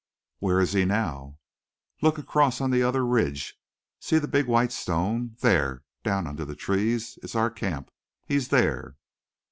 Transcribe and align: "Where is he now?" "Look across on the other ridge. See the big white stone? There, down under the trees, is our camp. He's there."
"Where 0.39 0.59
is 0.59 0.73
he 0.73 0.83
now?" 0.83 1.37
"Look 2.01 2.17
across 2.17 2.59
on 2.59 2.71
the 2.71 2.81
other 2.81 3.05
ridge. 3.05 3.61
See 3.99 4.17
the 4.17 4.27
big 4.27 4.47
white 4.47 4.71
stone? 4.71 5.35
There, 5.41 5.83
down 6.01 6.25
under 6.25 6.43
the 6.43 6.55
trees, 6.55 7.19
is 7.21 7.35
our 7.35 7.51
camp. 7.51 7.91
He's 8.25 8.47
there." 8.47 8.95